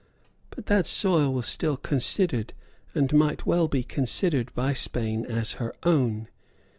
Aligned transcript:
But 0.49 0.65
that 0.65 0.87
soil 0.87 1.31
was 1.31 1.45
still 1.45 1.77
considered, 1.77 2.53
and 2.95 3.13
might 3.13 3.45
well 3.45 3.67
be 3.67 3.83
considered, 3.83 4.51
by 4.55 4.73
Spain 4.73 5.27
as 5.27 5.51
her 5.61 5.75
own. 5.83 6.27